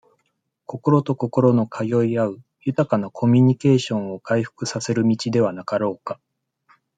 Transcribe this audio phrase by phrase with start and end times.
[0.65, 6.19] 心と心の通い合う、豊かなコミュニケーションを回復させる道ではなかろうか。